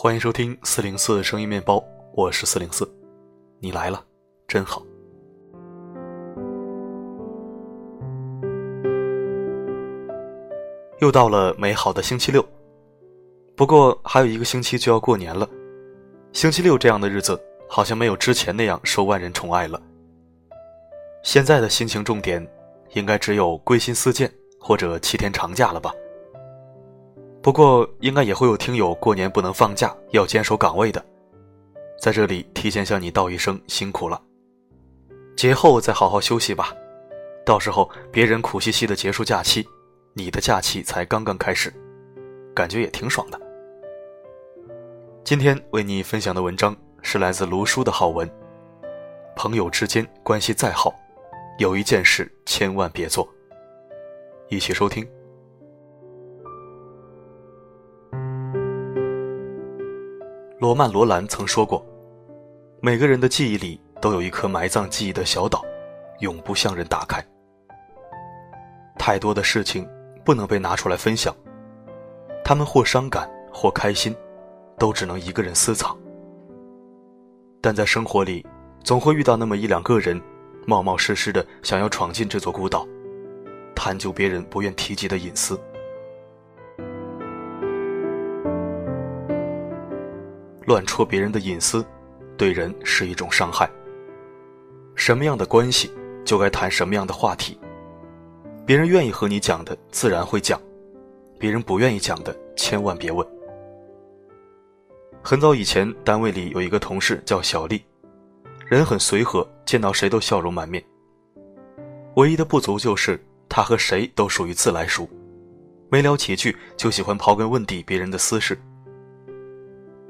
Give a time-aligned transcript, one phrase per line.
[0.00, 1.82] 欢迎收听四零四声音面包，
[2.14, 2.88] 我是四零四，
[3.58, 4.00] 你来了，
[4.46, 4.80] 真好。
[11.00, 12.46] 又到了美好的星期六，
[13.56, 15.50] 不过还有一个星期就要过年了。
[16.32, 17.36] 星期六这样的日子，
[17.68, 19.82] 好像没有之前那样受万人宠爱了。
[21.24, 22.48] 现在的心情重点，
[22.92, 25.92] 应该只有归心似箭或者七天长假了吧？
[27.48, 31.02] 不过，应该也会有听友过年不能放假，要坚守岗位的，
[31.98, 34.20] 在这里提前向你道一声辛苦了。
[35.34, 36.74] 节后再好好休息吧，
[37.46, 39.66] 到时候别人苦兮兮的结束假期，
[40.12, 41.72] 你的假期才刚刚开始，
[42.54, 43.40] 感觉也挺爽的。
[45.24, 48.30] 今天为你分享的文章是来自卢叔的好文。
[49.34, 50.92] 朋友之间关系再好，
[51.58, 53.26] 有一件事千万别做。
[54.50, 55.08] 一起收听。
[60.60, 61.86] 罗曼·罗兰曾说过
[62.82, 65.64] ：“每个人的记忆里都有一颗埋葬记忆的小岛，
[66.18, 67.24] 永不向人打开。
[68.98, 69.88] 太多的事情
[70.24, 71.32] 不能被拿出来分享，
[72.44, 74.12] 他们或伤感或开心，
[74.76, 75.96] 都只能一个人私藏。
[77.60, 78.44] 但在生活里，
[78.82, 80.20] 总会遇到那么一两个人，
[80.66, 82.84] 冒冒失失的想要闯进这座孤岛，
[83.76, 85.56] 探究别人不愿提及的隐私。”
[90.68, 91.82] 乱戳别人的隐私，
[92.36, 93.66] 对人是一种伤害。
[94.94, 95.90] 什么样的关系，
[96.26, 97.58] 就该谈什么样的话题。
[98.66, 100.60] 别人愿意和你讲的，自然会讲；
[101.38, 103.26] 别人不愿意讲的，千万别问。
[105.22, 107.82] 很早以前，单位里有一个同事叫小丽，
[108.66, 110.84] 人很随和，见到谁都笑容满面。
[112.16, 115.08] 唯一的不足就是她和谁都属于自来熟，
[115.88, 118.60] 没聊几句就喜欢刨根问底别人的私事。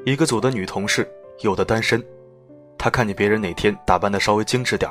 [0.08, 1.06] 一个组的女同事，
[1.40, 2.02] 有的单身，
[2.78, 4.90] 她看见别人哪天打扮的稍微精致点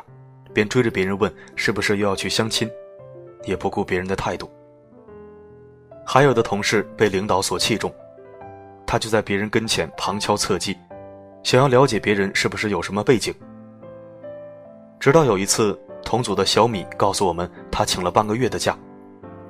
[0.54, 2.70] 便追着别人问是不是又要去相亲，
[3.44, 4.48] 也不顾别人的态度。
[6.06, 7.92] 还有的同事被领导所器重，
[8.86, 10.78] 他就在别人跟前旁敲侧击，
[11.42, 13.34] 想要了解别人是不是有什么背景。
[15.00, 18.78] 直到有一次，同组的小米告诉我们，他请了半个月的假，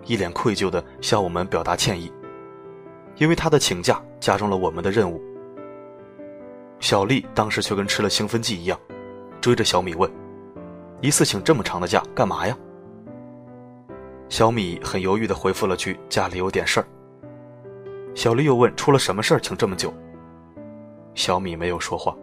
[0.05, 2.09] 一脸愧疚地向我们表达歉意，
[3.17, 5.21] 因为他的请假加重了我们的任务。
[6.79, 8.79] 小丽当时却跟吃了兴奋剂一样，
[9.41, 10.09] 追着小米问
[11.01, 12.57] ：“一次请这么长的假干嘛呀？”
[14.29, 16.87] 小米很犹豫地回复了句：“家里有点事儿。”
[18.13, 19.93] 小丽又问：“出了什么事儿请这么久？”
[21.15, 22.15] 小米没有说话。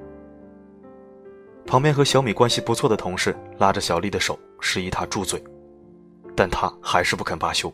[1.66, 5.42] 旁边和小米关系不错的同事拉着小丽的手，示意她住嘴，
[6.36, 7.72] 但她还是不肯罢休。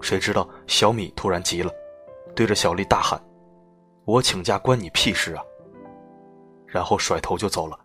[0.00, 1.70] 谁知道小米突然急了，
[2.34, 3.20] 对着小丽大喊。
[4.06, 5.42] 我请假关你屁事啊！
[6.68, 7.76] 然后甩头就走了。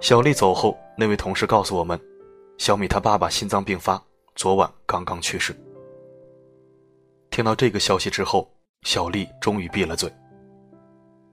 [0.00, 1.98] 小丽走后，那位同事告诉我们，
[2.58, 4.02] 小米他爸爸心脏病发，
[4.34, 5.54] 昨晚刚刚去世。
[7.30, 8.50] 听到这个消息之后，
[8.82, 10.12] 小丽终于闭了嘴。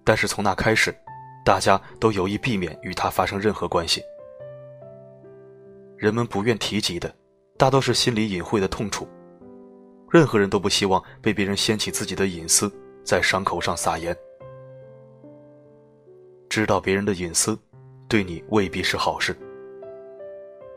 [0.04, 0.96] 但是从那开始，
[1.44, 4.04] 大家都有意避免与他发生任何关系。
[5.98, 7.12] 人们不愿提及的，
[7.58, 9.08] 大都是心里隐晦的痛楚。
[10.12, 12.72] 任何人都不希望被别人掀起自己的隐私。
[13.04, 14.16] 在伤口上撒盐，
[16.50, 17.58] 知道别人的隐私，
[18.08, 19.36] 对你未必是好事。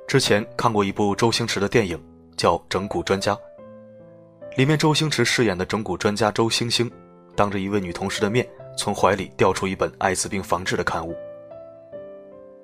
[0.07, 2.03] 之前看过一部周星驰的电影，
[2.37, 3.35] 叫《整蛊专家》，
[4.57, 6.91] 里面周星驰饰演的整蛊专家周星星，
[7.35, 11.17] 当着一位女同事的面，从怀里掉出一本艾滋病防治的刊物。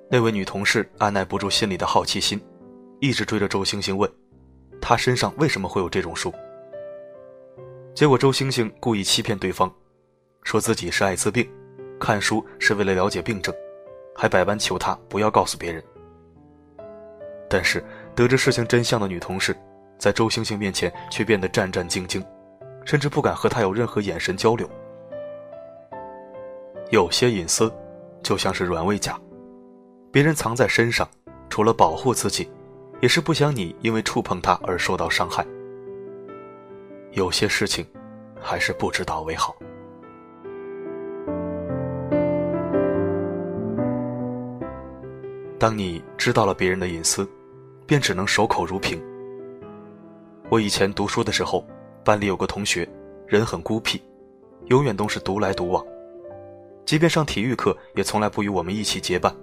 [0.09, 2.39] 那位女同事按耐不住心里的好奇心，
[2.99, 4.09] 一直追着周星星问，
[4.81, 6.33] 他身上为什么会有这种书。
[7.93, 9.71] 结果，周星星故意欺骗对方，
[10.43, 11.47] 说自己是艾滋病，
[11.99, 13.53] 看书是为了了解病症，
[14.15, 15.83] 还百般求他不要告诉别人。
[17.49, 17.83] 但是
[18.15, 19.55] 得知事情真相的女同事，
[19.97, 22.23] 在周星星面前却变得战战兢兢，
[22.85, 24.67] 甚至不敢和他有任何眼神交流。
[26.91, 27.71] 有些隐私，
[28.23, 29.19] 就像是软猬甲，
[30.13, 31.07] 别人藏在身上，
[31.49, 32.49] 除了保护自己，
[33.01, 35.45] 也是不想你因为触碰它而受到伤害。
[37.13, 37.85] 有些事情，
[38.39, 39.53] 还是不知道为好。
[45.59, 47.29] 当你知道了别人的隐私，
[47.85, 49.01] 便只能守口如瓶。
[50.49, 51.65] 我以前读书的时候，
[52.03, 52.87] 班里有个同学，
[53.27, 54.01] 人很孤僻，
[54.67, 55.85] 永远都是独来独往，
[56.85, 59.35] 即便上体育课，也从来不与我们一起结伴。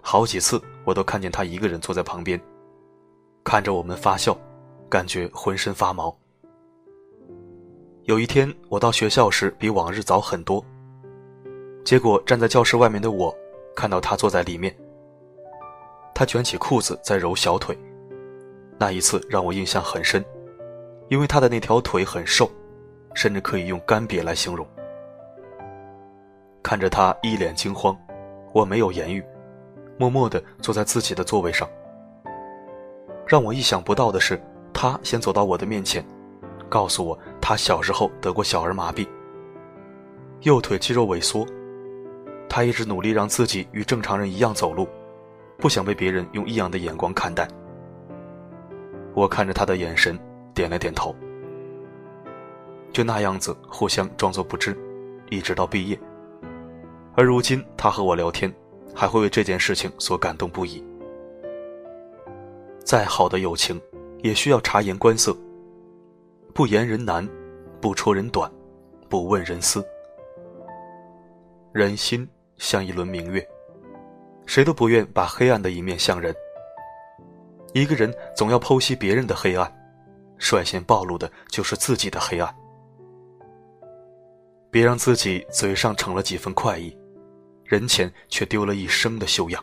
[0.00, 2.40] 好几次，我都看见他一个人坐在旁边，
[3.42, 4.38] 看着我们发笑，
[4.88, 6.16] 感觉浑身发毛。
[8.06, 10.64] 有一天我到学校时比往日早很多，
[11.84, 13.36] 结果站在教室外面的我
[13.74, 14.72] 看到他坐在里面，
[16.14, 17.76] 他卷起裤子在揉小腿，
[18.78, 20.24] 那一次让我印象很深，
[21.08, 22.48] 因为他的那条腿很瘦，
[23.12, 24.64] 甚至可以用干瘪来形容。
[26.62, 27.98] 看着他一脸惊慌，
[28.52, 29.20] 我没有言语，
[29.98, 31.68] 默默地坐在自己的座位上。
[33.26, 34.40] 让我意想不到的是，
[34.72, 36.06] 他先走到我的面前，
[36.68, 39.06] 告诉我他小时候得过小儿麻痹，
[40.40, 41.46] 右腿肌肉萎缩，
[42.48, 44.88] 他一直努力让自己与正常人一样走路，
[45.56, 47.46] 不想被别人用异样的眼光看待。
[49.14, 50.18] 我看着他的眼神，
[50.54, 51.14] 点了点头。
[52.92, 54.76] 就那样子，互相装作不知，
[55.30, 55.96] 一直到毕业。
[57.14, 58.52] 而如今，他和我聊天，
[58.92, 60.84] 还会为这件事情所感动不已。
[62.82, 63.80] 再好的友情，
[64.24, 65.32] 也需要察言观色。
[66.56, 67.28] 不言人难，
[67.82, 68.50] 不戳人短，
[69.10, 69.86] 不问人私。
[71.70, 72.26] 人心
[72.56, 73.46] 像一轮明月，
[74.46, 76.34] 谁都不愿把黑暗的一面向人。
[77.74, 79.70] 一个人总要剖析别人的黑暗，
[80.38, 82.56] 率先暴露的就是自己的黑暗。
[84.70, 86.96] 别让自己嘴上逞了几分快意。
[87.66, 89.62] 人前却丢了一生的修养。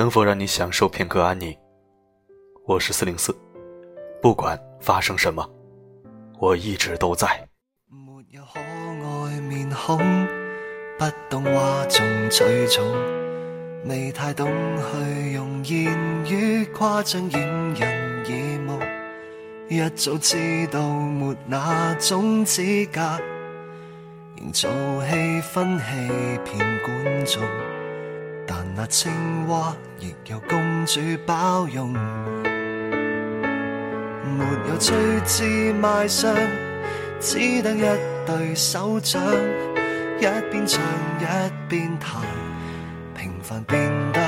[0.00, 1.54] 能否让你享受片刻安宁？
[2.64, 3.36] 我是四零四，
[4.22, 5.46] 不管发生什么，
[6.38, 7.28] 我一直都在。
[7.86, 9.98] 没有可爱面孔，
[10.98, 12.82] 不懂哗众取宠。
[13.84, 18.78] 未太懂去用言语夸张掩人耳目，
[19.68, 23.02] 一早知道没那种资格
[24.38, 24.66] 营造
[25.02, 27.42] 气氛欺骗观众，
[28.76, 29.10] 那青
[29.48, 31.98] 蛙亦有公主包容，没
[34.68, 34.94] 有趣
[35.26, 36.34] 致卖相，
[37.20, 37.82] 只得一
[38.24, 39.20] 对手掌，
[40.18, 40.82] 一边唱
[41.18, 41.24] 一
[41.68, 42.22] 边弹。
[43.14, 44.20] 平凡变得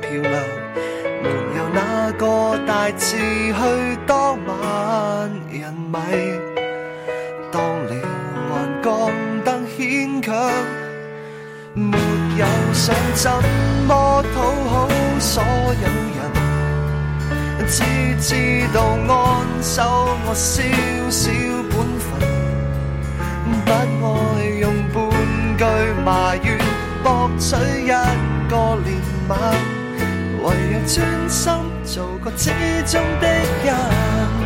[0.00, 0.32] 漂亮，
[1.22, 1.28] 没
[1.58, 5.98] 有哪个大志去当万人迷，
[7.50, 7.90] 当了
[8.48, 8.50] 还
[8.82, 8.88] 觉
[9.44, 10.32] 得牵强，
[12.84, 13.30] 想怎
[13.86, 14.88] 么讨好
[15.20, 15.86] 所有
[16.16, 16.20] 人，
[17.68, 17.84] 只
[18.18, 20.60] 知道安守我小
[21.08, 21.30] 小
[21.70, 22.10] 本分，
[23.64, 24.98] 不爱用半
[25.56, 25.64] 句
[26.04, 26.58] 埋怨
[27.04, 27.54] 博取
[27.86, 27.88] 一。
[28.50, 28.86] 个怜
[29.28, 29.32] 悯，
[30.42, 31.40] 唯有专心
[31.84, 32.50] 做个之
[32.84, 33.26] 中的
[33.64, 34.41] 人。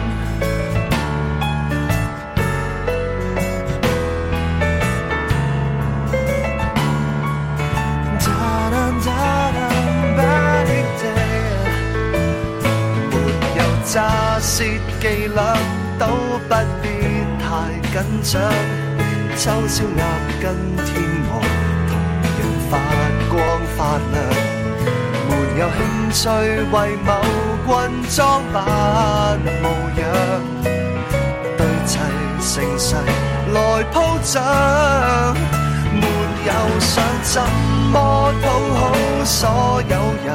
[14.57, 14.65] 诈设
[15.01, 15.39] 伎俩，
[15.99, 16.07] 都
[16.49, 16.89] 不必
[17.45, 17.45] 太
[17.93, 18.41] 紧张。
[19.37, 20.03] 秋宵鸭
[20.41, 20.45] 跟
[20.87, 20.89] 天
[21.29, 21.31] 鹅
[21.91, 21.93] 同
[22.39, 22.73] 样发。
[23.29, 23.37] 光
[23.77, 23.79] 发
[24.13, 24.17] 亮，
[25.29, 25.79] 没有兴
[26.11, 26.17] 趣
[26.73, 27.09] 为某
[27.67, 27.69] 君
[28.09, 28.17] 装
[28.51, 28.57] 扮
[29.61, 29.65] 模
[30.01, 30.03] 样，
[31.59, 31.91] 堆砌
[32.41, 32.89] 盛世
[33.53, 33.59] 来
[33.93, 34.35] 铺张，
[35.93, 36.03] 没
[36.47, 37.43] 有想怎
[37.93, 37.95] 么
[38.43, 38.45] 讨
[38.79, 38.81] 好
[39.23, 39.39] 所
[39.91, 39.95] 有
[40.25, 40.27] 人，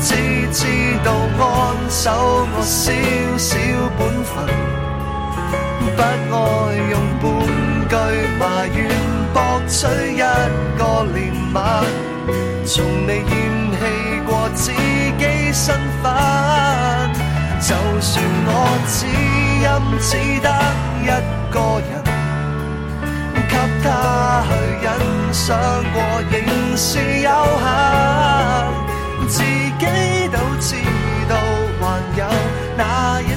[0.00, 0.08] 只
[0.50, 0.58] 知
[1.04, 1.44] 道安
[2.02, 2.10] 守
[2.56, 2.90] 我小
[3.36, 3.58] 小
[3.98, 4.48] 本分，
[5.84, 6.08] 不爱
[6.88, 7.22] 用半
[7.90, 7.92] 句
[8.38, 8.42] 埋
[8.74, 8.78] 怨
[9.34, 9.36] 博
[9.68, 9.76] 取
[10.14, 10.16] 一
[10.78, 11.54] 个怜悯。
[12.64, 12.72] 从
[13.06, 13.28] 未厌
[13.70, 13.76] 弃
[14.26, 16.08] 过自己身份，
[17.60, 18.50] 就算我
[18.88, 18.96] 只
[19.60, 19.68] 因
[20.00, 20.48] 只得
[21.02, 21.06] 一
[21.52, 21.54] 个
[21.84, 22.00] 人，
[23.46, 23.52] 给
[23.84, 23.86] 他
[24.48, 24.88] 去欣
[25.34, 25.48] 赏
[25.92, 25.96] 过，
[26.30, 26.34] 仍
[26.78, 26.88] 是
[27.20, 27.28] 有
[27.60, 27.99] 限。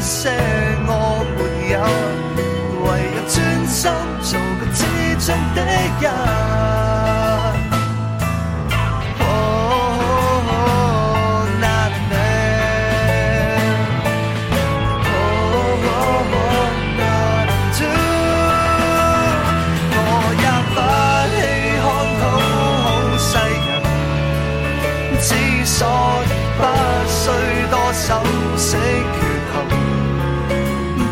[0.03, 0.29] 些
[0.85, 1.79] 我没有，
[2.83, 3.79] 唯有专心
[4.21, 4.83] 做个知
[5.17, 5.57] 足的
[6.01, 7.22] 人。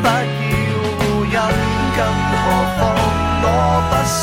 [0.02, 1.56] 不要人
[1.96, 2.00] 更
[2.32, 2.44] 何
[2.78, 2.80] 況
[3.44, 3.46] 我
[3.90, 4.20] 不需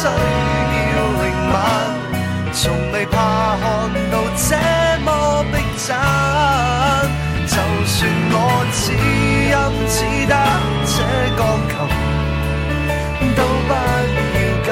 [0.94, 1.54] 要靈敏，
[2.52, 2.60] 從
[2.92, 3.16] 未怕
[3.60, 3.64] 看
[4.10, 4.48] 到這
[5.04, 5.08] 麼
[5.52, 5.54] 逼
[5.86, 5.88] 真。
[7.46, 7.54] 就
[7.86, 7.96] 算
[8.30, 8.34] 我
[8.72, 9.54] 只音
[9.88, 10.32] 只得
[10.84, 10.96] 這
[11.38, 11.76] 鋼琴，
[13.36, 14.68] 都不要緊，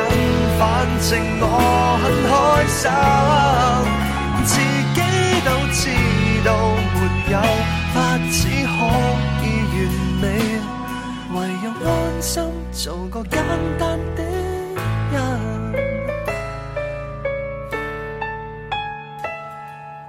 [0.59, 0.61] 反
[1.09, 1.11] 正
[1.41, 1.45] 我
[2.03, 2.33] 很開
[2.69, 2.83] 心。
[4.45, 4.53] 自
[4.95, 4.99] 己
[5.45, 5.81] 都知
[6.45, 6.49] 道
[6.95, 6.99] 沒
[7.33, 7.35] 有
[7.95, 7.97] 法
[8.31, 8.39] 子
[12.21, 12.43] 心
[12.73, 13.37] 做個簡
[13.79, 14.23] 單的
[15.13, 15.71] 人，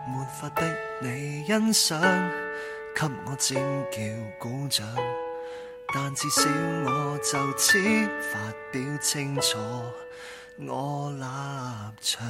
[0.08, 0.62] 沒法逼
[1.02, 2.00] 你欣賞，
[2.96, 3.58] 給我尖
[3.92, 4.00] 叫
[4.40, 4.88] 鼓掌，
[5.94, 6.42] 但至少
[6.86, 7.80] 我就此
[8.32, 8.40] 發
[8.72, 9.58] 表清楚
[10.60, 11.24] 我立
[12.02, 12.28] 場。